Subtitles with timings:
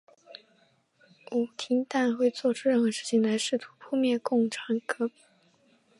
[1.31, 5.13] 吴廷琰会作出任何事情来试图扑灭共产革命。